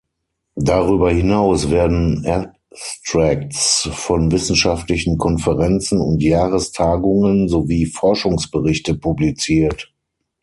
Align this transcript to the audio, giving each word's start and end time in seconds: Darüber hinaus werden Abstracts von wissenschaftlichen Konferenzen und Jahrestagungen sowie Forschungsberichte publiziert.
Darüber 0.55 1.11
hinaus 1.11 1.69
werden 1.69 2.25
Abstracts 2.25 3.87
von 3.93 4.31
wissenschaftlichen 4.31 5.19
Konferenzen 5.19 6.01
und 6.01 6.23
Jahrestagungen 6.23 7.47
sowie 7.47 7.85
Forschungsberichte 7.85 8.95
publiziert. 8.95 9.93